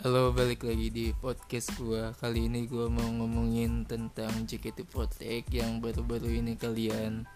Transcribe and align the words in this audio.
Halo, 0.00 0.32
balik 0.32 0.64
lagi 0.64 0.88
di 0.88 1.12
podcast 1.12 1.76
gua. 1.76 2.16
Kali 2.16 2.48
ini 2.48 2.64
gua 2.64 2.88
mau 2.88 3.04
ngomongin 3.04 3.84
tentang 3.84 4.32
JKT48 4.48 5.44
yang 5.52 5.84
baru-baru 5.84 6.40
ini 6.40 6.56
kalian 6.56 7.28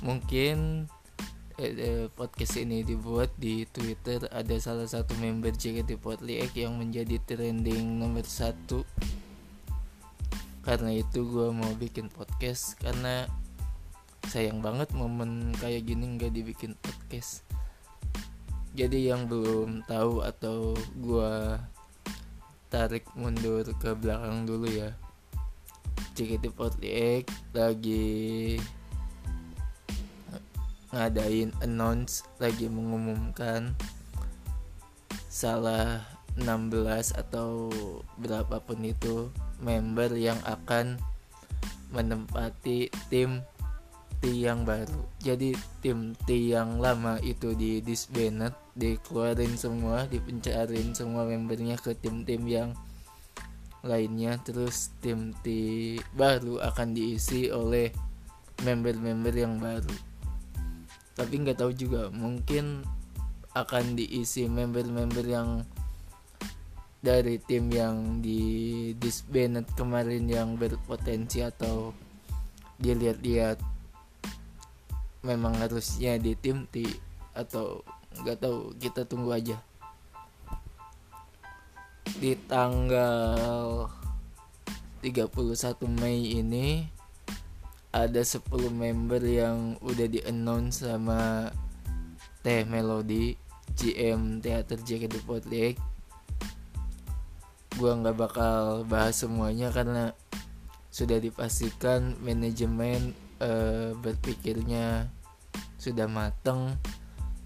mungkin 0.00 0.88
eh, 1.60 1.68
eh, 1.76 2.04
podcast 2.08 2.56
ini 2.56 2.88
dibuat 2.88 3.36
di 3.36 3.68
Twitter 3.68 4.32
ada 4.32 4.56
salah 4.56 4.88
satu 4.88 5.12
member 5.20 5.52
JKT48 5.52 6.56
yang 6.56 6.80
menjadi 6.80 7.20
trending 7.28 8.00
nomor 8.00 8.24
satu. 8.24 8.88
Karena 10.64 10.96
itu 10.96 11.28
gua 11.28 11.52
mau 11.52 11.76
bikin 11.76 12.08
podcast 12.08 12.80
karena 12.80 13.28
sayang 14.24 14.64
banget 14.64 14.88
momen 14.96 15.52
kayak 15.60 15.84
gini 15.84 16.16
nggak 16.16 16.32
dibikin 16.32 16.72
podcast 16.80 17.47
jadi 18.78 19.10
yang 19.10 19.26
belum 19.26 19.82
tahu 19.90 20.22
atau 20.22 20.78
gua 21.02 21.58
tarik 22.70 23.02
mundur 23.18 23.66
ke 23.82 23.90
belakang 23.98 24.46
dulu 24.46 24.70
ya. 24.70 24.94
JKT48 26.14 27.26
lagi 27.58 28.62
ngadain 30.94 31.50
announce 31.58 32.22
lagi 32.38 32.70
mengumumkan 32.70 33.74
salah 35.26 36.06
16 36.38 37.18
atau 37.18 37.66
berapapun 38.14 38.86
itu 38.86 39.26
member 39.58 40.14
yang 40.14 40.38
akan 40.46 41.02
menempati 41.90 42.94
tim 43.10 43.42
T 44.18 44.30
yang 44.42 44.66
baru. 44.66 45.06
Jadi 45.22 45.54
tim 45.78 46.14
T 46.26 46.50
yang 46.50 46.82
lama 46.82 47.22
itu 47.22 47.54
di 47.54 47.78
disbanded 47.78 48.54
dikeluarin 48.74 49.54
semua 49.54 50.10
dipencarin 50.10 50.94
semua 50.94 51.26
membernya 51.26 51.78
ke 51.78 51.94
tim-tim 51.94 52.42
yang 52.50 52.70
lainnya. 53.86 54.38
Terus 54.42 54.90
tim 54.98 55.30
T 55.42 55.46
baru 56.18 56.58
akan 56.58 56.98
diisi 56.98 57.50
oleh 57.50 57.94
member-member 58.66 59.34
yang 59.34 59.62
baru. 59.62 59.94
Tapi 61.14 61.34
nggak 61.38 61.58
tahu 61.62 61.74
juga 61.74 62.10
mungkin 62.10 62.82
akan 63.54 63.98
diisi 63.98 64.46
member-member 64.46 65.26
yang 65.26 65.62
dari 66.98 67.38
tim 67.38 67.70
yang 67.70 68.18
di 68.18 68.42
disbanded 68.98 69.66
kemarin 69.78 70.26
yang 70.26 70.58
berpotensi 70.58 71.46
atau 71.46 71.94
dilihat-lihat 72.82 73.77
memang 75.28 75.60
harusnya 75.60 76.16
di 76.16 76.32
tim 76.32 76.64
T 76.72 76.88
atau 77.36 77.84
nggak 78.24 78.40
tahu 78.40 78.72
kita 78.80 79.04
tunggu 79.04 79.36
aja. 79.36 79.60
Di 82.16 82.32
tanggal 82.48 83.92
31 85.04 85.28
Mei 86.00 86.40
ini 86.40 86.88
ada 87.92 88.24
10 88.24 88.48
member 88.72 89.20
yang 89.20 89.76
udah 89.84 90.08
di 90.08 90.24
announce 90.24 90.88
sama 90.88 91.52
Teh 92.40 92.64
Melody 92.64 93.36
GM 93.76 94.40
Teater 94.40 94.80
JKT48 94.80 95.76
gua 97.78 97.94
nggak 97.94 98.16
bakal 98.18 98.82
bahas 98.90 99.22
semuanya 99.22 99.70
karena 99.70 100.10
sudah 100.90 101.22
dipastikan 101.22 102.18
manajemen 102.18 103.14
uh, 103.38 103.94
berpikirnya 104.02 105.06
sudah 105.78 106.10
mateng. 106.10 106.76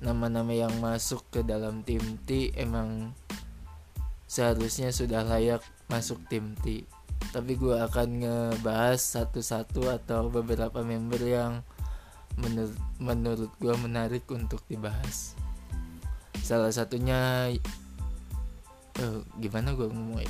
Nama-nama 0.02 0.50
yang 0.50 0.74
masuk 0.82 1.22
ke 1.30 1.46
dalam 1.46 1.86
tim 1.86 2.02
T 2.26 2.50
emang 2.58 3.14
seharusnya 4.26 4.90
sudah 4.90 5.22
layak 5.22 5.62
masuk 5.86 6.18
tim 6.26 6.58
T. 6.58 6.88
Tapi 7.30 7.54
gue 7.54 7.78
akan 7.78 8.08
ngebahas 8.24 8.98
satu-satu 8.98 9.92
atau 9.92 10.26
beberapa 10.26 10.82
member 10.82 11.22
yang 11.22 11.62
menur 12.40 12.72
menurut 12.98 13.52
gue 13.60 13.74
menarik 13.78 14.24
untuk 14.32 14.64
dibahas. 14.66 15.36
Salah 16.42 16.74
satunya 16.74 17.52
uh, 18.98 19.20
gimana 19.38 19.76
gue 19.76 19.86
ngomong 19.86 20.24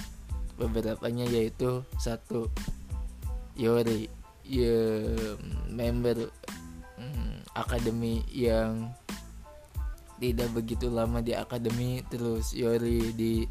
beberapa 0.60 1.08
nya 1.08 1.24
yaitu 1.26 1.80
satu 1.96 2.52
Yori 3.56 4.08
ya 4.44 5.08
member 5.70 6.28
akademi 7.52 8.24
yang 8.32 8.92
tidak 10.22 10.48
begitu 10.54 10.86
lama 10.86 11.18
di 11.18 11.34
akademi 11.34 12.00
terus 12.06 12.54
Yori 12.54 13.10
di 13.12 13.42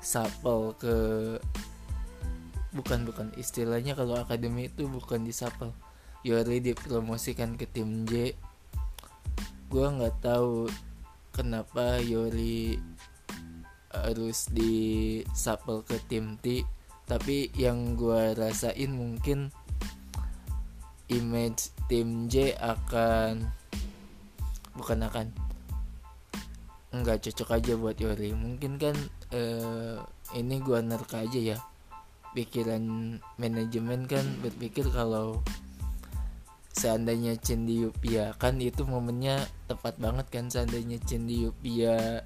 sapel 0.00 0.72
ke 0.80 0.96
bukan 2.72 3.04
bukan 3.04 3.28
istilahnya 3.36 3.92
kalau 3.92 4.16
akademi 4.16 4.72
itu 4.72 4.88
bukan 4.88 5.24
di 5.24 5.32
sapel 5.32 5.76
Yori 6.24 6.58
dipromosikan 6.58 7.54
ke 7.54 7.68
tim 7.70 8.02
J. 8.08 8.34
Gue 9.70 9.86
nggak 9.86 10.24
tahu 10.24 10.66
kenapa 11.30 12.00
Yori 12.00 12.80
harus 13.92 14.50
di 14.50 15.20
sapel 15.36 15.84
ke 15.86 16.00
tim 16.08 16.40
T 16.40 16.64
tapi 17.06 17.54
yang 17.54 17.94
gue 17.94 18.34
rasain 18.34 18.90
mungkin 18.90 19.54
image 21.12 21.70
tim 21.86 22.26
J 22.26 22.54
akan 22.58 23.46
bukan 24.76 24.98
akan 25.06 25.26
nggak 26.96 27.28
cocok 27.28 27.60
aja 27.60 27.72
buat 27.76 27.96
Yori 28.00 28.32
mungkin 28.32 28.80
kan 28.80 28.96
uh, 29.32 30.00
ini 30.34 30.58
gua 30.62 30.80
nerka 30.82 31.22
aja 31.22 31.56
ya. 31.56 31.58
Pikiran 32.36 33.16
manajemen 33.40 34.04
kan 34.04 34.24
berpikir 34.44 34.84
kalau 34.92 35.40
seandainya 36.76 37.32
Cendi 37.40 37.80
Yupia 37.80 38.36
kan 38.36 38.60
itu 38.60 38.84
momennya 38.84 39.40
tepat 39.64 39.96
banget 39.96 40.28
kan 40.28 40.52
seandainya 40.52 41.00
Cendi 41.00 41.48
Yupia 41.48 42.20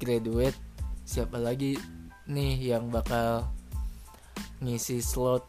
graduate 0.00 0.56
siapa 1.04 1.36
lagi 1.36 1.76
nih 2.24 2.72
yang 2.72 2.88
bakal 2.88 3.44
ngisi 4.64 5.04
slot 5.04 5.44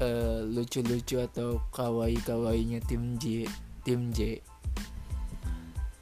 uh, 0.00 0.40
lucu-lucu 0.48 1.20
atau 1.20 1.60
kawaii-kawainya 1.72 2.80
tim 2.88 3.16
J 3.20 3.46
tim 3.84 4.12
J. 4.12 4.40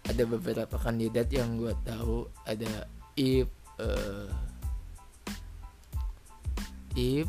Ada 0.08 0.24
beberapa 0.24 0.80
kandidat 0.80 1.28
yang 1.28 1.60
gue 1.60 1.74
tahu. 1.84 2.24
Ada 2.48 2.88
Ip 3.18 3.50
uh, 3.78 4.30
Ip 6.96 7.28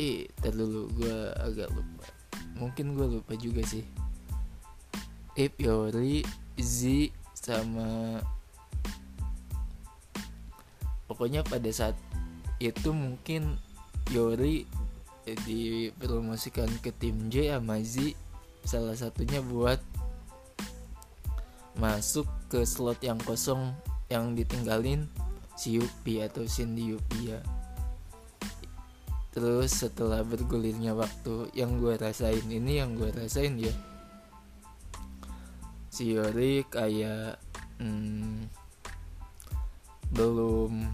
i 0.00 0.24
terlalu 0.40 0.88
gue 0.96 1.18
agak 1.36 1.68
lupa. 1.70 2.06
Mungkin 2.56 2.96
gue 2.96 3.06
lupa 3.20 3.36
juga 3.36 3.62
sih. 3.68 3.84
Ip 5.36 5.60
Yori 5.60 6.24
Z 6.56 7.12
sama 7.36 8.20
pokoknya 11.08 11.44
pada 11.44 11.68
saat 11.68 11.96
itu 12.56 12.94
mungkin 12.94 13.60
Yori 14.14 14.64
dipromosikan 15.24 16.68
ke 16.82 16.90
tim 16.90 17.30
J 17.30 17.54
sama 17.54 17.78
Z 17.82 18.18
salah 18.66 18.94
satunya 18.98 19.38
buat 19.42 19.78
masuk 21.78 22.26
ke 22.50 22.66
slot 22.66 23.00
yang 23.00 23.18
kosong 23.22 23.72
yang 24.10 24.34
ditinggalin 24.36 25.08
si 25.56 25.78
Yupi 25.78 26.20
atau 26.20 26.44
Cindy 26.44 26.92
Yupi 26.92 27.32
ya. 27.32 27.40
Terus 29.32 29.72
setelah 29.72 30.20
bergulirnya 30.20 30.92
waktu 30.92 31.48
yang 31.56 31.80
gue 31.80 31.96
rasain 31.96 32.44
ini 32.52 32.84
yang 32.84 32.98
gue 32.98 33.08
rasain 33.08 33.56
ya 33.56 33.72
si 35.92 36.16
Yori 36.16 36.64
kayak 36.72 37.36
hmm, 37.76 38.48
belum 40.08 40.88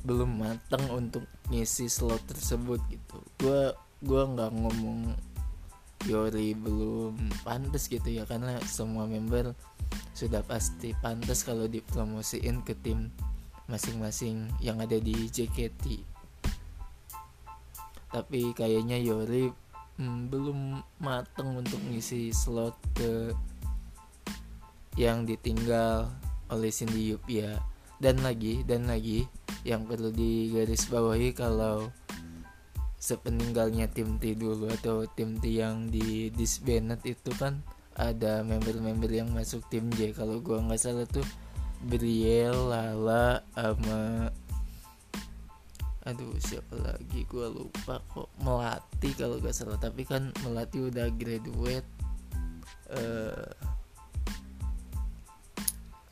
belum 0.00 0.30
matang 0.40 0.88
untuk 0.88 1.23
ngisi 1.52 1.90
slot 1.90 2.22
tersebut 2.28 2.80
gitu. 2.88 3.18
Gue 3.40 3.72
gue 4.04 4.22
nggak 4.22 4.52
ngomong 4.52 5.16
Yori 6.04 6.52
belum 6.52 7.16
pantas 7.48 7.88
gitu 7.88 8.04
ya 8.12 8.28
karena 8.28 8.60
semua 8.68 9.08
member 9.08 9.56
sudah 10.12 10.44
pasti 10.44 10.92
pantas 11.00 11.40
kalau 11.42 11.64
dipromosiin 11.64 12.60
ke 12.60 12.76
tim 12.76 13.08
masing-masing 13.64 14.52
yang 14.60 14.76
ada 14.84 15.00
di 15.00 15.32
JKT 15.32 16.04
tapi 18.12 18.52
kayaknya 18.52 19.00
Yori 19.00 19.48
hmm, 19.96 20.28
belum 20.28 20.84
mateng 21.00 21.64
untuk 21.64 21.80
ngisi 21.88 22.30
slot 22.30 22.76
ke 22.94 23.32
yang 24.94 25.26
ditinggal 25.26 26.06
oleh 26.52 26.70
Cindy 26.70 27.10
Yup 27.10 27.24
ya 27.26 27.58
dan 28.02 28.20
lagi 28.22 28.66
dan 28.66 28.86
lagi 28.90 29.26
yang 29.64 29.88
perlu 29.88 30.12
digarisbawahi 30.12 31.32
kalau 31.32 31.88
sepeninggalnya 33.00 33.88
tim 33.92 34.16
T 34.16 34.32
dulu 34.32 34.68
atau 34.72 35.04
tim 35.12 35.36
T 35.36 35.60
yang 35.60 35.92
di 35.92 36.32
disbanded 36.32 37.04
itu 37.04 37.30
kan 37.36 37.60
ada 37.94 38.42
member-member 38.42 39.12
yang 39.12 39.30
masuk 39.30 39.62
tim 39.70 39.92
J. 39.94 40.16
Kalau 40.16 40.40
gua 40.40 40.64
nggak 40.64 40.80
salah 40.80 41.06
tuh 41.06 41.24
Briel 41.84 42.56
Lala 42.72 43.44
sama 43.54 44.32
aduh 46.04 46.36
siapa 46.40 46.76
lagi? 46.80 47.24
Gue 47.24 47.48
lupa 47.48 47.96
kok 48.12 48.28
melati 48.44 49.16
kalau 49.16 49.40
gak 49.40 49.56
salah. 49.56 49.80
Tapi 49.80 50.04
kan 50.04 50.36
melati 50.44 50.84
udah 50.84 51.08
graduate 51.16 51.88
uh, 52.92 53.48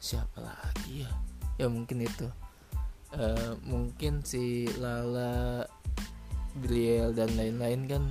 siapa 0.01 0.41
lagi 0.41 1.05
ya 1.05 1.13
ya 1.57 1.67
mungkin 1.69 2.05
itu. 2.05 2.29
Uh, 3.13 3.61
mungkin 3.69 4.25
si 4.25 4.65
Lala 4.81 5.69
Briel 6.57 7.13
dan 7.13 7.37
lain-lain 7.37 7.81
kan 7.85 8.05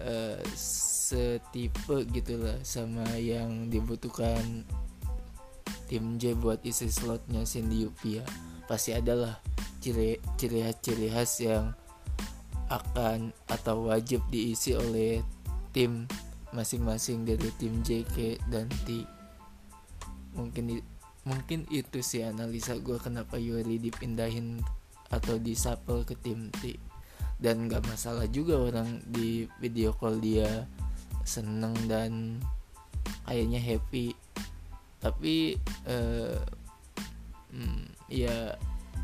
uh, 0.00 0.40
setipe 0.56 2.08
gitulah 2.08 2.56
sama 2.64 3.04
yang 3.20 3.68
dibutuhkan 3.68 4.64
tim 5.88 6.16
J 6.16 6.36
buat 6.36 6.64
isi 6.64 6.88
slotnya 6.88 7.44
Cindy 7.44 7.84
Upia 7.88 8.24
pasti 8.68 8.92
adalah 8.92 9.40
ciri 9.80 10.20
ciri 10.36 10.64
khas 10.64 10.76
ciri 10.84 11.08
khas 11.08 11.32
yang 11.40 11.72
akan 12.68 13.32
atau 13.48 13.88
wajib 13.88 14.20
diisi 14.28 14.76
oleh 14.76 15.24
tim 15.72 16.04
masing-masing 16.52 17.24
dari 17.24 17.48
tim 17.56 17.80
JK 17.80 18.40
dan 18.52 18.68
T. 18.84 19.04
Mungkin 20.36 20.80
mungkin 21.28 21.68
itu 21.68 22.00
sih 22.00 22.24
analisa 22.24 22.72
gue 22.80 22.96
kenapa 22.96 23.36
Yuri 23.36 23.76
dipindahin 23.76 24.64
atau 25.12 25.36
disapel 25.36 26.08
ke 26.08 26.16
tim 26.16 26.48
T. 26.56 26.80
Dan 27.38 27.70
gak 27.70 27.86
masalah 27.86 28.26
juga 28.26 28.58
orang 28.58 29.04
di 29.06 29.46
video 29.62 29.94
call 29.94 30.18
dia 30.18 30.66
seneng 31.22 31.76
dan 31.86 32.40
kayaknya 33.28 33.60
happy. 33.60 34.16
Tapi 34.98 35.54
uh, 35.86 36.40
hmm, 37.52 37.84
ya 38.10 38.56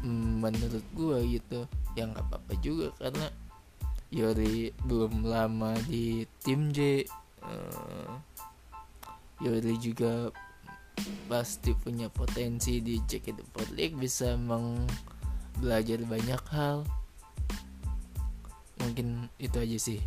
menurut 0.04 0.84
gue 0.92 1.18
gitu 1.40 1.64
yang 1.96 2.12
nggak 2.12 2.26
apa-apa 2.28 2.52
juga 2.60 2.88
karena 3.00 3.26
Yori 4.12 4.70
belum 4.84 5.24
lama 5.26 5.74
di 5.88 6.28
tim 6.44 6.70
J 6.70 7.08
uh, 7.42 8.12
Yori 9.42 9.74
juga 9.80 10.28
pasti 11.26 11.74
punya 11.74 12.06
potensi 12.12 12.78
di 12.78 13.00
JKT48 13.02 13.74
League 13.74 13.96
bisa 13.98 14.38
meng 14.38 14.86
belajar 15.58 16.02
banyak 16.04 16.42
hal. 16.52 16.86
Mungkin 18.82 19.30
itu 19.40 19.56
aja 19.58 19.78
sih. 19.78 20.00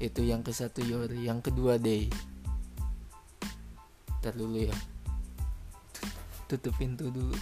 Itu 0.00 0.24
yang 0.24 0.42
ke 0.42 0.50
satu 0.50 0.82
Yori. 0.82 1.26
Yang 1.26 1.50
kedua 1.52 1.78
Day. 1.78 2.08
Ntar 4.24 4.34
dulu 4.40 4.56
ya. 4.56 4.76
Tutup 6.48 6.72
pintu 6.80 7.12
dulu. 7.12 7.36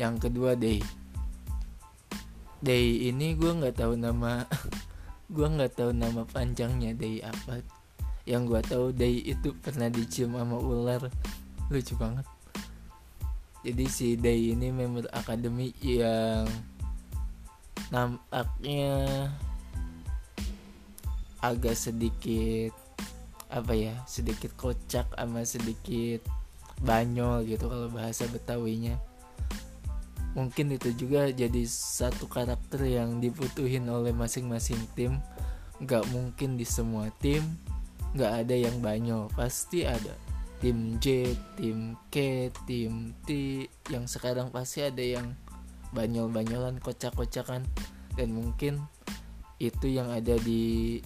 Yang 0.00 0.14
kedua 0.26 0.56
day. 0.56 0.80
Day 2.64 3.12
ini 3.12 3.36
gue 3.36 3.52
nggak 3.52 3.76
tahu 3.84 4.00
nama 4.00 4.48
gue 5.34 5.46
nggak 5.46 5.76
tahu 5.76 5.92
nama 5.92 6.24
panjangnya 6.24 6.96
day 6.96 7.20
apa 7.20 7.60
yang 8.30 8.46
gue 8.46 8.62
tahu 8.62 8.94
day 8.94 9.26
itu 9.26 9.50
pernah 9.58 9.90
dicium 9.90 10.38
sama 10.38 10.54
ular. 10.54 11.10
Lucu 11.66 11.98
banget. 11.98 12.22
Jadi 13.66 13.84
si 13.90 14.14
day 14.14 14.54
ini 14.54 14.70
member 14.70 15.10
akademi 15.10 15.74
yang 15.82 16.46
nampaknya 17.90 19.26
agak 21.42 21.74
sedikit 21.74 22.70
apa 23.50 23.74
ya 23.74 23.98
sedikit 24.06 24.54
kocak 24.54 25.10
sama 25.10 25.42
sedikit 25.42 26.22
banyol 26.86 27.42
gitu 27.50 27.66
kalau 27.66 27.90
bahasa 27.90 28.30
betawinya. 28.30 28.94
Mungkin 30.38 30.78
itu 30.78 30.94
juga 30.94 31.34
jadi 31.34 31.66
satu 31.66 32.30
karakter 32.30 32.86
yang 32.86 33.18
dibutuhin 33.18 33.90
oleh 33.90 34.14
masing-masing 34.14 34.78
tim. 34.94 35.18
Nggak 35.82 36.06
mungkin 36.14 36.54
di 36.54 36.62
semua 36.62 37.10
tim 37.18 37.42
nggak 38.14 38.32
ada 38.46 38.54
yang 38.54 38.76
banyak 38.82 39.30
pasti 39.34 39.86
ada. 39.86 40.14
Tim 40.60 41.00
J 41.00 41.32
tim 41.56 41.96
K 42.12 42.48
tim 42.68 43.16
T 43.24 43.64
yang 43.88 44.04
sekarang 44.04 44.52
pasti 44.52 44.84
ada 44.84 45.00
yang 45.00 45.32
banyol-banyolan 45.96 46.82
kocak-kocakan. 46.84 47.64
Dan 48.18 48.36
mungkin 48.36 48.84
itu 49.56 49.86
yang 49.88 50.12
ada 50.12 50.36
di 50.40 51.00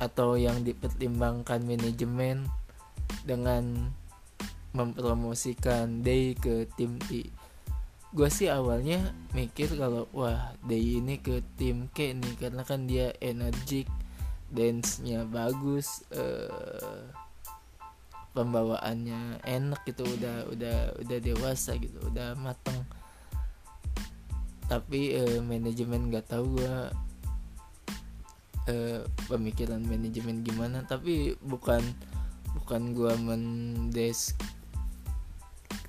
atau 0.00 0.34
yang 0.34 0.64
dipertimbangkan 0.64 1.60
manajemen 1.62 2.48
dengan 3.22 3.92
mempromosikan 4.72 6.00
Day 6.00 6.34
ke 6.34 6.66
tim 6.74 6.96
T. 7.06 7.28
Gue 8.10 8.26
sih 8.26 8.50
awalnya 8.50 9.14
mikir 9.36 9.70
kalau 9.78 10.10
wah 10.10 10.50
Day 10.66 10.98
ini 10.98 11.22
ke 11.22 11.46
tim 11.54 11.86
K 11.94 12.16
nih 12.16 12.34
karena 12.42 12.66
kan 12.66 12.90
dia 12.90 13.14
energik 13.22 13.86
dance-nya 14.50 15.22
bagus 15.30 16.02
uh, 16.10 17.06
pembawaannya 18.34 19.42
enak 19.42 19.82
gitu 19.86 20.06
udah 20.06 20.46
udah 20.50 20.76
udah 21.02 21.18
dewasa 21.22 21.74
gitu 21.78 21.98
udah 22.10 22.34
mateng. 22.38 22.82
Tapi 24.70 25.18
uh, 25.18 25.38
manajemen 25.42 26.10
nggak 26.10 26.30
tahu 26.30 26.58
gue 26.58 26.76
uh, 28.70 29.02
pemikiran 29.26 29.82
manajemen 29.82 30.46
gimana. 30.46 30.86
Tapi 30.86 31.34
bukan 31.42 31.82
bukan 32.58 32.94
gue 32.94 33.14
mendes 33.18 34.34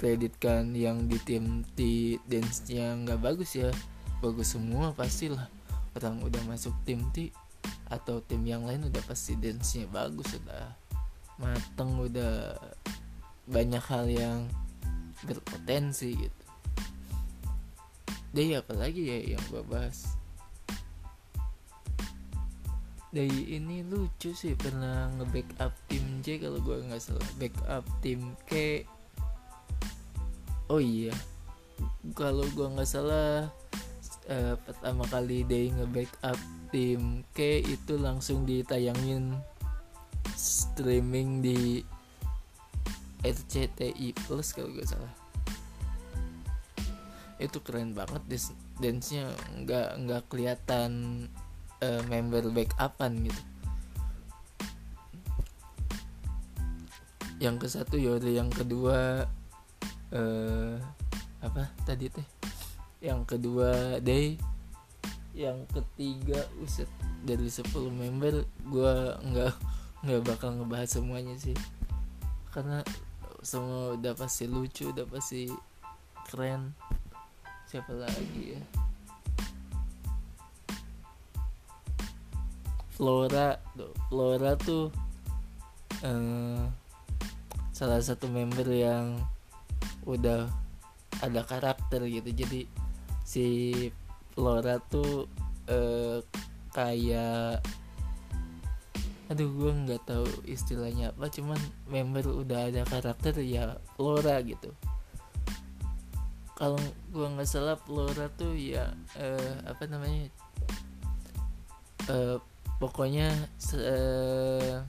kreditkan 0.02 0.74
yang 0.74 1.06
di 1.06 1.22
tim 1.22 1.62
T 1.78 2.18
dance 2.26 2.66
yang 2.70 3.06
nggak 3.06 3.22
bagus 3.22 3.54
ya. 3.54 3.70
Bagus 4.22 4.54
semua 4.54 4.94
pastilah. 4.94 5.46
Orang 5.94 6.26
udah 6.26 6.42
masuk 6.50 6.74
tim 6.86 7.06
T 7.14 7.30
atau 7.92 8.24
tim 8.24 8.42
yang 8.48 8.64
lain 8.64 8.88
udah 8.88 9.04
pasti 9.04 9.36
dance 9.36 9.76
nya 9.76 9.86
bagus 9.92 10.40
udah 10.40 10.72
mateng 11.36 12.00
udah 12.00 12.56
banyak 13.52 13.84
hal 13.84 14.06
yang 14.08 14.40
berpotensi 15.28 16.16
gitu. 16.16 16.44
Deh 18.32 18.56
apalagi 18.56 19.02
ya 19.04 19.36
yang 19.36 19.44
gue 19.52 19.60
bahas? 19.68 20.16
Dari 23.12 23.60
ini 23.60 23.84
lucu 23.84 24.32
sih 24.32 24.56
pernah 24.56 25.12
nge-backup 25.20 25.76
tim 25.92 26.24
J 26.24 26.48
kalau 26.48 26.64
gue 26.64 26.80
nggak 26.80 27.04
salah. 27.04 27.28
Backup 27.36 27.84
tim 28.00 28.40
K. 28.48 28.88
Oh 30.72 30.80
iya 30.80 31.12
kalau 32.18 32.46
gua 32.58 32.68
nggak 32.74 32.90
salah 32.90 33.50
uh, 34.30 34.56
pertama 34.66 35.06
kali 35.10 35.46
dia 35.46 35.70
nge-backup 35.74 36.38
tim 36.72 37.28
K 37.36 37.60
itu 37.62 38.00
langsung 38.00 38.48
ditayangin 38.48 39.36
streaming 40.34 41.44
di 41.44 41.84
RCTI 43.22 44.18
Plus 44.26 44.56
kalau 44.56 44.74
gak 44.74 44.90
salah. 44.90 45.14
Itu 47.38 47.62
keren 47.62 47.94
banget 47.94 48.24
dance-nya 48.82 49.30
nggak 49.62 49.90
nggak 50.08 50.24
kelihatan 50.32 50.92
uh, 51.84 52.02
member 52.10 52.50
backupan 52.50 53.28
gitu. 53.30 53.42
Yang 57.42 57.56
ke 57.58 57.68
satu 57.68 57.96
Yori 57.98 58.38
yang 58.38 58.54
kedua 58.54 59.26
uh, 60.14 60.74
apa 61.42 61.74
tadi 61.86 62.10
teh? 62.14 62.26
Yang 63.02 63.38
kedua 63.38 63.98
day 63.98 64.38
yang 65.32 65.64
ketiga 65.72 66.44
uset 66.60 66.92
dari 67.24 67.48
10 67.48 67.72
member 67.88 68.44
gue 68.68 68.96
nggak 69.32 69.54
nggak 70.02 70.22
bakal 70.28 70.52
ngebahas 70.58 70.90
semuanya 71.00 71.36
sih. 71.40 71.56
Karena 72.52 72.84
semua 73.42 73.96
udah 73.98 74.14
pasti 74.14 74.46
lucu 74.46 74.92
udah 74.92 75.06
pasti 75.08 75.48
keren. 76.30 76.76
Siapa 77.70 77.94
lagi 77.96 78.58
ya? 78.58 78.62
Flora 82.92 83.58
Flora 84.12 84.54
tuh 84.60 84.94
uh, 86.06 86.64
salah 87.74 87.98
satu 87.98 88.30
member 88.30 88.68
yang 88.70 89.18
udah 90.06 90.46
ada 91.22 91.42
karakter 91.46 92.06
gitu. 92.10 92.30
Jadi 92.30 92.62
si 93.26 93.46
Flora 94.42 94.82
tuh 94.90 95.30
eh, 95.70 96.18
kayak 96.74 97.62
aduh 99.30 99.54
gue 99.54 99.72
nggak 99.86 100.02
tahu 100.10 100.26
istilahnya 100.50 101.14
apa 101.14 101.30
cuman 101.30 101.62
member 101.86 102.26
udah 102.26 102.74
ada 102.74 102.82
karakter 102.90 103.38
ya 103.46 103.78
Flora 103.94 104.42
gitu. 104.42 104.74
Kalau 106.58 106.82
gue 107.14 107.28
nggak 107.38 107.46
salah 107.46 107.78
Flora 107.86 108.34
tuh 108.34 108.58
ya 108.58 108.90
eh, 109.14 109.54
apa 109.70 109.86
namanya 109.86 110.26
eh, 112.10 112.42
pokoknya 112.82 113.30
eh, 113.78 114.82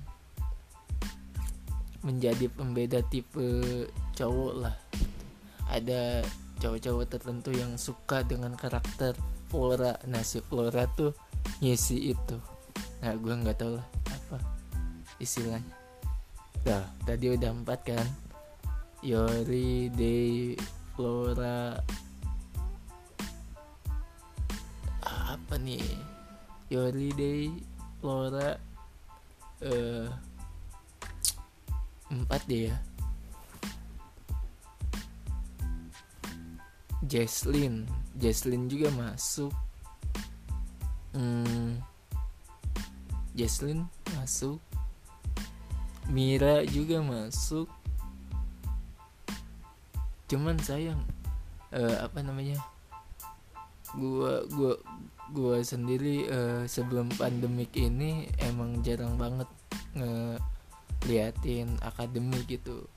menjadi 2.00 2.48
pembeda 2.48 3.04
tipe 3.04 3.84
cowok 4.16 4.52
lah. 4.64 4.76
Ada 5.68 6.24
cowok-cowok 6.56 7.04
tertentu 7.04 7.52
yang 7.52 7.76
suka 7.76 8.24
dengan 8.24 8.56
karakter 8.56 9.12
Flora 9.52 10.00
nah 10.08 10.24
si 10.24 10.40
Flora 10.40 10.88
tuh 10.88 11.12
ngisi 11.60 12.16
itu. 12.16 12.40
Nah 13.04 13.12
gue 13.12 13.34
nggak 13.36 13.60
tahu 13.60 13.76
lah 13.76 13.86
apa 14.08 14.40
istilahnya. 15.20 15.68
Dah, 16.64 16.88
tadi 17.04 17.28
udah 17.28 17.52
empat 17.52 17.80
kan? 17.84 18.06
Yori, 19.04 19.92
Day, 19.92 20.56
Flora. 20.94 21.74
Apa 25.04 25.58
nih? 25.58 25.84
Yori, 26.70 27.10
Day, 27.12 27.50
Flora 27.98 28.54
uh, 29.66 30.06
Empat 32.12 32.44
deh 32.44 32.68
ya. 32.68 32.76
Jesslyn 37.08 37.88
Jesslyn 38.16 38.68
juga 38.68 38.92
masuk. 38.92 39.52
Hmm, 41.16 41.80
Jesslyn 43.32 43.88
masuk. 44.16 44.60
Mira 46.12 46.64
juga 46.68 47.00
masuk. 47.00 47.68
Cuman 50.28 50.56
sayang 50.60 51.00
uh, 51.72 51.96
apa 52.04 52.20
namanya 52.24 52.60
gua 53.96 54.44
gua 54.48 54.76
gua 55.32 55.56
sendiri 55.64 56.28
uh, 56.28 56.64
sebelum 56.64 57.08
pandemik 57.16 57.72
ini 57.76 58.28
emang 58.40 58.80
jarang 58.84 59.16
banget 59.16 59.48
ngeliatin 59.96 61.76
akademi 61.80 62.40
gitu. 62.48 62.88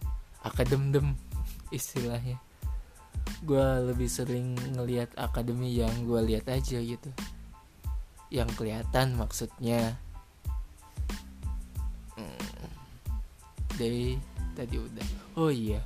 Akadem 0.43 0.91
dem 0.91 1.07
istilahnya 1.75 2.39
gua 3.44 3.84
lebih 3.84 4.08
sering 4.08 4.56
ngelihat 4.77 5.12
akademi 5.20 5.75
yang 5.75 5.92
gua 6.08 6.24
lihat 6.24 6.48
aja 6.48 6.80
gitu. 6.80 7.10
Yang 8.32 8.56
kelihatan 8.56 9.20
maksudnya 9.20 10.00
day 13.75 14.15
tadi 14.56 14.80
udah. 14.80 15.08
Oh 15.36 15.51
iya 15.51 15.84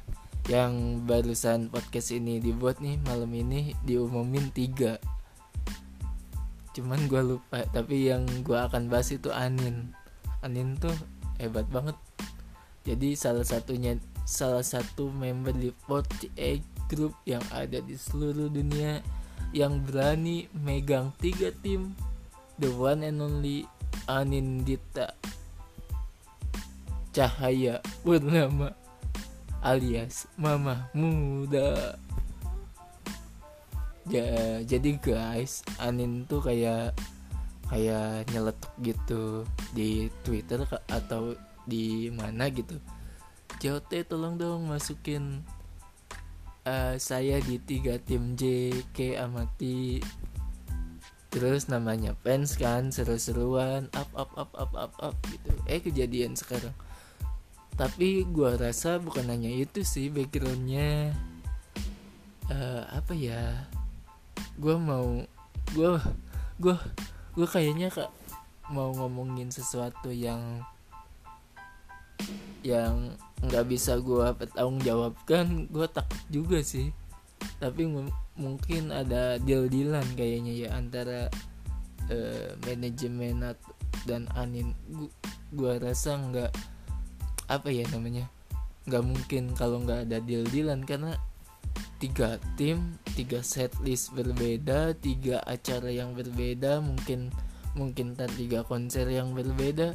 yang 0.49 1.05
barusan 1.05 1.69
podcast 1.69 2.09
ini 2.09 2.41
dibuat 2.41 2.81
nih 2.81 2.97
malam 3.05 3.29
ini 3.37 3.77
diumumin 3.85 4.49
tiga. 4.49 4.97
Cuman 6.73 7.05
gue 7.05 7.21
lupa 7.21 7.65
tapi 7.69 8.09
yang 8.09 8.25
gue 8.41 8.57
akan 8.57 8.89
bahas 8.89 9.13
itu 9.13 9.29
Anin. 9.29 9.93
Anin 10.41 10.73
tuh 10.81 10.93
hebat 11.37 11.69
banget. 11.69 11.93
Jadi 12.81 13.13
salah 13.13 13.45
satunya 13.45 14.01
salah 14.25 14.65
satu 14.65 15.13
member 15.13 15.53
di 15.53 15.69
48 15.85 16.68
group 16.89 17.13
yang 17.23 17.45
ada 17.53 17.77
di 17.79 17.93
seluruh 17.93 18.49
dunia 18.49 18.99
yang 19.53 19.81
berani 19.85 20.49
megang 20.51 21.13
tiga 21.21 21.53
tim 21.61 21.93
the 22.57 22.69
one 22.73 23.05
and 23.05 23.21
only 23.21 23.63
Anin 24.09 24.65
Dita 24.65 25.13
Cahaya 27.13 27.81
Purnama 28.01 28.73
alias 29.61 30.25
Mama 30.39 30.89
Muda. 30.95 31.97
Ja, 34.09 34.57
jadi 34.65 34.97
guys 34.97 35.61
Anin 35.77 36.25
tuh 36.25 36.41
kayak 36.41 36.97
kayak 37.69 38.25
nyeletuk 38.33 38.73
gitu 38.81 39.45
di 39.77 40.09
Twitter 40.25 40.65
atau 40.89 41.37
di 41.69 42.09
mana 42.09 42.49
gitu. 42.49 42.81
JOT 43.61 44.09
tolong 44.09 44.39
dong 44.39 44.71
masukin 44.71 45.45
uh, 46.65 46.95
saya 46.99 47.39
di 47.43 47.61
tiga 47.61 48.01
tim 48.01 48.35
JK 48.35 49.19
amati 49.19 50.01
terus 51.29 51.69
namanya 51.69 52.17
fans 52.25 52.57
kan 52.57 52.89
seru-seruan 52.89 53.85
up 53.93 54.09
up 54.17 54.33
up 54.33 54.49
up 54.57 54.73
up 54.73 54.93
up 54.97 55.15
gitu. 55.29 55.53
Eh 55.69 55.77
kejadian 55.77 56.33
sekarang. 56.33 56.73
Tapi 57.77 58.25
gue 58.25 58.51
rasa 58.57 58.97
bukan 58.97 59.29
hanya 59.29 59.47
itu 59.47 59.85
sih 59.85 60.09
backgroundnya. 60.09 61.13
Uh, 62.49 62.81
apa 62.89 63.13
ya? 63.13 63.69
Gue 64.57 64.75
mau 64.75 65.21
gue 65.77 65.89
gue 66.57 66.75
gue 67.37 67.47
kayaknya 67.47 67.93
kak 67.93 68.09
mau 68.73 68.89
ngomongin 68.89 69.53
sesuatu 69.53 70.09
yang 70.09 70.65
yang 72.65 73.15
nggak 73.39 73.71
bisa 73.71 73.97
gue 74.03 74.27
bertanggung 74.35 74.83
jawabkan 74.83 75.67
gue 75.71 75.87
takut 75.89 76.21
juga 76.27 76.59
sih. 76.63 76.91
Tapi 77.59 77.87
mungkin 78.35 78.91
ada 78.91 79.39
deal-dealan 79.39 80.05
kayaknya 80.15 80.67
ya 80.67 80.69
antara 80.75 81.31
uh, 82.11 82.49
manajemen 82.67 83.55
dan 84.03 84.27
Anin. 84.35 84.75
Gue 85.55 85.79
rasa 85.79 86.19
nggak 86.19 86.51
apa 87.49 87.73
ya 87.73 87.81
namanya 87.89 88.29
nggak 88.85 89.05
mungkin 89.05 89.43
kalau 89.57 89.81
nggak 89.85 90.09
ada 90.09 90.17
deal 90.21 90.45
dealan 90.49 90.81
karena 90.85 91.17
tiga 92.01 92.41
tim 92.55 92.97
tiga 93.17 93.43
set 93.45 93.69
list 93.85 94.15
berbeda 94.17 94.97
tiga 94.97 95.43
acara 95.45 95.93
yang 95.93 96.17
berbeda 96.17 96.79
mungkin 96.79 97.29
mungkin 97.77 98.17
tiga 98.33 98.65
konser 98.65 99.05
yang 99.05 99.37
berbeda 99.37 99.93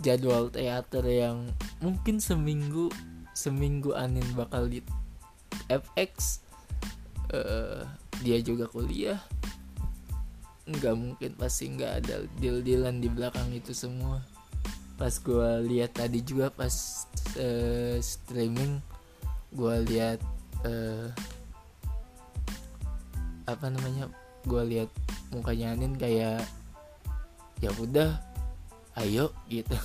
jadwal 0.00 0.48
teater 0.48 1.04
yang 1.04 1.52
mungkin 1.84 2.18
seminggu 2.18 2.88
seminggu 3.36 3.92
Anin 3.96 4.24
bakal 4.36 4.68
di 4.68 4.80
FX 5.70 6.42
uh, 7.32 7.36
eh, 7.36 7.80
dia 8.24 8.38
juga 8.42 8.66
kuliah. 8.66 9.20
Nggak 10.66 10.94
mungkin 10.96 11.30
pasti 11.36 11.72
nggak 11.72 11.92
ada 12.04 12.14
deal 12.40 12.60
dealan 12.60 13.00
di 13.00 13.08
belakang 13.08 13.48
itu 13.54 13.72
semua. 13.72 14.20
Pas 15.00 15.12
gue 15.16 15.50
lihat 15.68 15.96
tadi 15.96 16.20
juga 16.20 16.52
pas 16.52 16.72
uh, 17.40 17.96
streaming 18.00 18.80
gue 19.50 19.76
lihat 19.90 20.20
uh, 20.62 21.10
apa 23.50 23.66
namanya 23.66 24.06
gue 24.46 24.62
lihat 24.62 24.90
mukanya 25.34 25.74
Anin 25.74 25.98
kayak 25.98 26.44
ya 27.60 27.70
udah 27.76 28.29
ayo 28.98 29.30
gitu. 29.46 29.76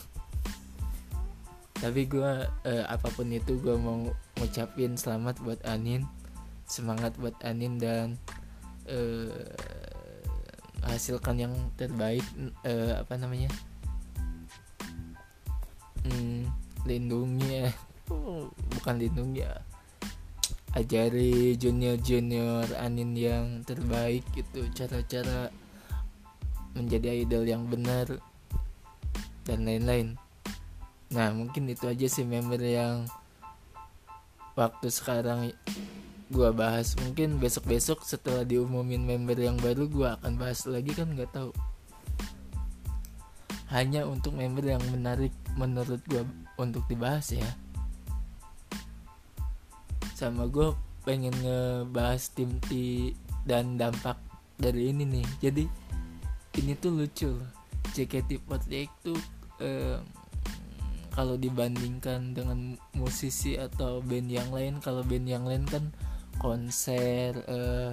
Tapi 1.76 2.08
gue 2.10 2.32
uh, 2.48 2.86
apa 2.88 3.08
pun 3.14 3.30
itu 3.30 3.60
gue 3.62 3.76
mau 3.78 4.10
ngucapin 4.40 4.98
selamat 4.98 5.44
buat 5.44 5.62
Anin 5.68 6.08
semangat 6.66 7.14
buat 7.22 7.38
Anin 7.46 7.78
dan 7.78 8.18
uh, 8.90 9.54
hasilkan 10.86 11.38
yang 11.38 11.54
terbaik 11.78 12.26
uh, 12.66 13.06
apa 13.06 13.14
namanya? 13.22 13.52
Hmm, 16.06 16.50
lindungi 16.86 17.66
ya 17.66 17.70
bukan 18.78 19.02
lindungi 19.02 19.42
ya 19.42 19.58
ajari 20.78 21.58
junior 21.58 21.98
junior 21.98 22.68
anin 22.78 23.18
yang 23.18 23.66
terbaik 23.66 24.22
itu 24.38 24.68
cara-cara 24.76 25.50
menjadi 26.76 27.26
idol 27.26 27.48
yang 27.48 27.66
benar 27.66 28.20
dan 29.46 29.64
lain-lain. 29.64 30.18
Nah 31.14 31.30
mungkin 31.32 31.70
itu 31.70 31.86
aja 31.86 32.10
sih 32.10 32.26
member 32.26 32.60
yang 32.60 33.06
waktu 34.58 34.90
sekarang 34.90 35.54
gua 36.34 36.50
bahas. 36.52 36.98
Mungkin 36.98 37.38
besok-besok 37.38 38.02
setelah 38.02 38.42
diumumin 38.42 39.06
member 39.06 39.38
yang 39.38 39.56
baru 39.62 39.86
gua 39.86 40.18
akan 40.20 40.42
bahas 40.42 40.66
lagi 40.66 40.92
kan 40.92 41.14
nggak 41.14 41.32
tahu. 41.32 41.54
Hanya 43.70 44.10
untuk 44.10 44.34
member 44.34 44.66
yang 44.66 44.82
menarik 44.94 45.34
menurut 45.58 46.00
gue 46.06 46.22
untuk 46.56 46.86
dibahas 46.86 47.34
ya. 47.34 47.50
Sama 50.14 50.46
gue 50.48 50.72
pengen 51.02 51.34
ngebahas 51.42 52.30
tim 52.32 52.62
T 52.70 52.72
dan 53.44 53.76
dampak 53.76 54.22
dari 54.62 54.94
ini 54.94 55.04
nih. 55.20 55.28
Jadi 55.50 55.64
ini 56.62 56.72
tuh 56.78 56.94
lucu. 56.94 57.36
Loh 57.36 57.66
JKT48 57.96 58.90
tuh 59.08 59.20
eh, 59.62 60.00
kalau 61.16 61.40
dibandingkan 61.40 62.36
dengan 62.36 62.76
musisi 62.92 63.56
atau 63.56 64.04
band 64.04 64.28
yang 64.28 64.52
lain 64.52 64.84
kalau 64.84 65.00
band 65.08 65.28
yang 65.28 65.48
lain 65.48 65.64
kan 65.64 65.96
konser 66.40 67.36
eh, 67.48 67.92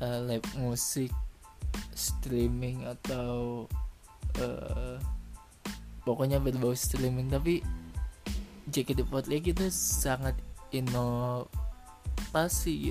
eh, 0.00 0.20
live 0.24 0.48
musik 0.56 1.12
streaming 2.00 2.88
atau 2.88 3.68
uh, 4.40 4.96
pokoknya 6.08 6.40
berbau 6.40 6.72
streaming. 6.72 7.28
Tapi 7.28 7.60
JKT48 8.70 9.52
itu 9.52 9.66
sangat 9.70 10.34
inovasi 10.72 11.34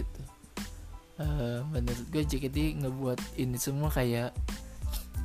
gitu. 0.03 0.21
Uh, 1.19 1.59
menurut 1.75 2.07
gue 2.15 2.23
JKT 2.23 2.79
ngebuat 2.79 3.19
ini 3.35 3.59
semua 3.59 3.91
kayak 3.91 4.31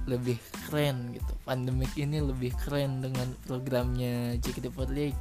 lebih 0.05 0.37
keren 0.69 1.17
gitu. 1.17 1.33
Pandemik 1.49 1.93
ini 1.97 2.21
lebih 2.21 2.53
keren 2.65 3.01
dengan 3.01 3.29
programnya 3.49 4.37
JKT48 4.41 5.17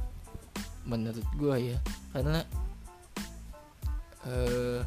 menurut 0.84 1.26
gue 1.40 1.56
ya. 1.74 1.78
Karena 2.12 2.40
uh, 4.28 4.80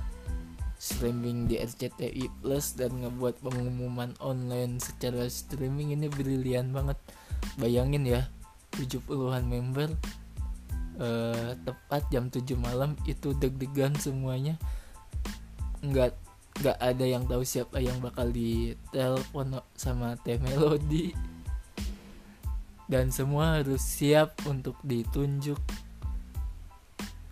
streaming 0.78 1.50
di 1.50 1.58
RCTI 1.58 2.30
Plus 2.42 2.78
dan 2.78 2.94
ngebuat 3.02 3.42
pengumuman 3.42 4.14
online 4.22 4.78
secara 4.78 5.26
streaming 5.26 5.98
ini 5.98 6.08
brilian 6.10 6.70
banget. 6.70 6.98
Bayangin 7.58 8.06
ya 8.06 8.30
70-an 8.78 9.46
member 9.50 9.90
uh, 11.02 11.58
tepat 11.66 12.06
jam 12.14 12.30
7 12.30 12.46
malam 12.58 12.94
itu 13.10 13.34
deg-degan 13.34 13.98
semuanya. 13.98 14.62
Nggak 15.82 16.14
nggak 16.58 16.78
ada 16.82 17.06
yang 17.06 17.24
tahu 17.30 17.46
siapa 17.46 17.78
yang 17.78 18.02
bakal 18.02 18.34
ditelepon 18.34 19.62
sama 19.78 20.18
Teh 20.26 20.42
Melody. 20.42 21.14
Dan 22.88 23.12
semua 23.12 23.60
harus 23.60 23.84
siap 23.84 24.40
untuk 24.48 24.80
ditunjuk 24.82 25.60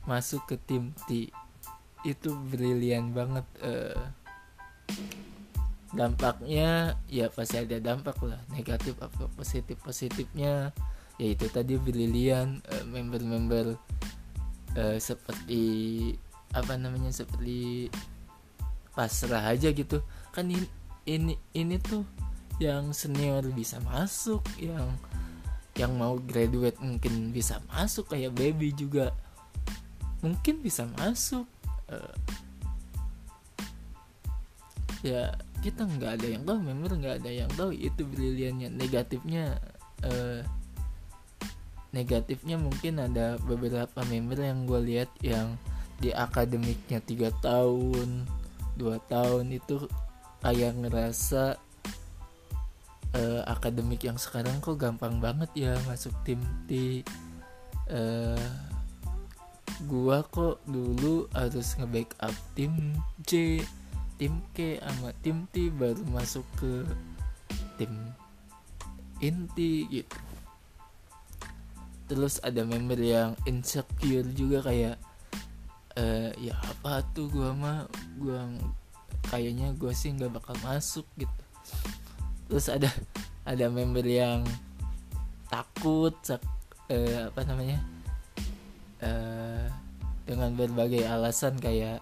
masuk 0.05 0.45
ke 0.45 0.55
tim 0.61 0.91
T. 1.07 1.31
Itu 2.05 2.37
brilian 2.51 3.15
banget 3.15 3.47
uh, 3.65 3.97
dampaknya 5.95 6.99
ya 7.09 7.31
pasti 7.31 7.57
ada 7.57 7.81
dampak 7.81 8.19
lah. 8.21 8.37
Negatif 8.53 8.99
apa 9.01 9.25
positif 9.33 9.79
positifnya 9.81 10.75
ya 11.15 11.27
itu 11.31 11.47
tadi 11.47 11.79
brilian 11.79 12.59
uh, 12.67 12.85
member-member 12.85 13.79
uh, 14.75 14.97
seperti 14.99 15.63
apa 16.51 16.75
namanya 16.75 17.09
seperti 17.15 17.87
pasrah 18.95 19.51
aja 19.51 19.69
gitu. 19.69 20.01
Kan 20.31 20.49
ini 20.49 20.65
ini 21.05 21.33
ini 21.53 21.77
tuh 21.77 22.07
yang 22.57 22.95
senior 22.95 23.43
bisa 23.51 23.77
masuk 23.83 24.41
yang 24.57 24.95
yang 25.75 25.91
mau 25.99 26.15
graduate 26.23 26.79
mungkin 26.79 27.35
bisa 27.35 27.59
masuk 27.67 28.15
kayak 28.15 28.31
baby 28.31 28.71
juga 28.71 29.11
mungkin 30.23 30.63
bisa 30.63 30.87
masuk 30.95 31.43
uh, 31.91 32.15
ya 35.03 35.35
kita 35.59 35.83
nggak 35.83 36.11
ada 36.21 36.27
yang 36.31 36.43
tahu 36.47 36.59
member 36.63 36.95
nggak 36.95 37.15
ada 37.21 37.31
yang 37.31 37.51
tahu 37.53 37.75
itu 37.75 38.07
briliannya 38.07 38.71
negatifnya 38.71 39.59
uh, 40.07 40.41
negatifnya 41.91 42.55
mungkin 42.55 43.03
ada 43.03 43.35
beberapa 43.43 43.99
member 44.07 44.39
yang 44.39 44.63
gue 44.63 44.81
lihat 44.81 45.11
yang 45.19 45.59
di 45.99 46.15
akademiknya 46.15 47.03
tiga 47.03 47.31
tahun 47.43 48.27
dua 48.75 48.99
tahun 49.07 49.55
itu 49.55 49.87
kayak 50.43 50.77
ngerasa 50.77 51.57
uh, 53.15 53.41
akademik 53.49 54.03
yang 54.05 54.19
sekarang 54.19 54.61
kok 54.61 54.77
gampang 54.77 55.17
banget 55.17 55.49
ya 55.55 55.73
masuk 55.89 56.13
tim 56.27 56.39
T. 56.69 57.01
Uh, 57.89 58.37
gua 59.89 60.23
kok 60.27 60.63
dulu 60.67 61.27
harus 61.35 61.75
nge-backup 61.75 62.35
tim 62.55 62.95
C 63.27 63.59
tim 64.15 64.39
K 64.55 64.79
sama 64.79 65.11
tim 65.19 65.43
T 65.51 65.67
baru 65.71 66.03
masuk 66.11 66.47
ke 66.55 66.87
tim 67.75 67.91
inti 69.19 69.87
gitu. 69.91 70.17
Terus 72.05 72.37
ada 72.45 72.61
member 72.61 72.99
yang 73.01 73.33
insecure 73.49 74.27
juga 74.35 74.61
kayak 74.69 74.95
uh, 75.99 76.31
ya 76.39 76.55
apa 76.59 77.03
tuh 77.15 77.27
gue 77.31 77.49
mah 77.55 77.87
gue 78.19 78.39
kayaknya 79.27 79.73
gue 79.75 79.91
sih 79.95 80.13
nggak 80.13 80.35
bakal 80.35 80.55
masuk 80.63 81.07
gitu. 81.17 81.41
Terus 82.51 82.67
ada 82.69 82.89
ada 83.45 83.65
member 83.69 84.05
yang 84.05 84.45
takut 85.49 86.15
uh, 86.29 87.21
apa 87.29 87.41
namanya 87.45 87.79
uh, 89.01 89.65
dengan 90.25 90.57
berbagai 90.57 91.05
alasan 91.05 91.57
kayak 91.61 92.01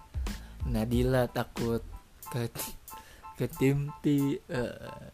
Nadila 0.63 1.27
takut 1.27 1.83
ke 2.31 2.47
ke 3.35 3.45
tim 3.59 3.91
T 3.99 4.39
uh, 4.47 5.11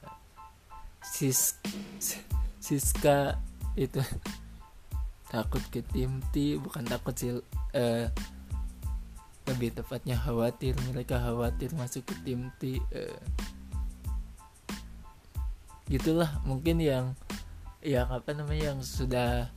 Sis 1.01 1.57
Siska 2.61 3.41
itu 3.73 3.97
takut 5.33 5.63
ke 5.73 5.81
tim 5.89 6.21
T 6.29 6.61
bukan 6.61 6.85
takut 6.85 7.15
sih 7.17 7.33
uh, 7.33 8.05
lebih 9.59 9.75
tepatnya 9.75 10.15
khawatir 10.15 10.71
mereka 10.87 11.19
khawatir 11.19 11.75
masuk 11.75 12.07
ke 12.07 12.15
tim 12.23 12.47
T 12.63 12.79
uh, 12.95 13.19
gitulah 15.91 16.31
mungkin 16.47 16.79
yang 16.79 17.11
yang 17.83 18.07
apa 18.07 18.31
namanya 18.31 18.71
yang 18.71 18.79
sudah 18.79 19.51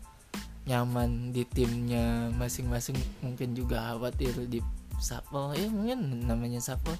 nyaman 0.66 1.30
di 1.30 1.46
timnya 1.46 2.34
masing-masing 2.34 2.98
mungkin 3.22 3.54
juga 3.54 3.94
khawatir 3.94 4.34
di 4.50 4.58
sapel. 4.98 5.54
Ya 5.54 5.70
mungkin 5.70 6.26
namanya 6.26 6.58
sapel. 6.58 6.98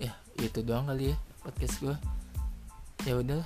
Ya 0.00 0.16
itu 0.40 0.64
doang 0.64 0.88
kali 0.88 1.12
ya 1.12 1.16
podcast 1.44 1.76
gue 1.80 1.96
ya 3.04 3.20
udah 3.20 3.44